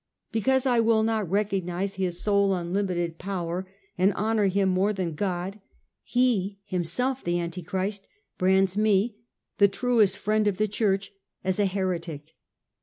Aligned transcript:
Because 0.31 0.65
I 0.65 0.79
will 0.79 1.03
not 1.03 1.29
recognise 1.29 1.93
his 1.93 2.19
sole 2.23 2.55
unlimited 2.55 3.19
power 3.19 3.67
and 3.99 4.15
honour 4.15 4.47
him 4.47 4.67
more 4.67 4.93
than 4.93 5.13
God, 5.13 5.61
he, 6.01 6.57
himself 6.65 7.23
the 7.23 7.39
Antichrist, 7.39 8.07
brands 8.39 8.75
me, 8.75 9.17
the 9.59 9.67
truest 9.67 10.17
friend 10.17 10.47
of 10.47 10.57
the 10.57 10.67
Church, 10.67 11.11
as 11.43 11.59
a 11.59 11.67
heretic. 11.67 12.31